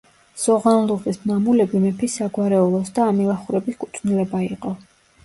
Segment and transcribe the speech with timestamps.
[0.43, 4.73] სოღანლუღის მამულები მეფის საგვარეულოს და ამილახვრების კუთვნილება იყო.